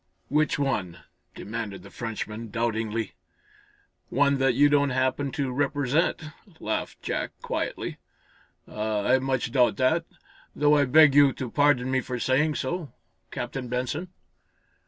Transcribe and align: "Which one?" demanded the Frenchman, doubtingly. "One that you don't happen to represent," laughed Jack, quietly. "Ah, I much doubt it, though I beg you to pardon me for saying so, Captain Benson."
"Which 0.29 0.57
one?" 0.57 0.97
demanded 1.35 1.83
the 1.83 1.91
Frenchman, 1.91 2.49
doubtingly. 2.49 3.13
"One 4.09 4.39
that 4.39 4.55
you 4.55 4.67
don't 4.67 4.89
happen 4.89 5.29
to 5.33 5.51
represent," 5.51 6.23
laughed 6.59 7.03
Jack, 7.03 7.33
quietly. 7.43 7.99
"Ah, 8.67 9.01
I 9.05 9.19
much 9.19 9.51
doubt 9.51 9.79
it, 9.79 10.05
though 10.55 10.75
I 10.75 10.85
beg 10.85 11.13
you 11.13 11.33
to 11.33 11.51
pardon 11.51 11.91
me 11.91 12.01
for 12.01 12.17
saying 12.17 12.55
so, 12.55 12.91
Captain 13.29 13.67
Benson." 13.67 14.07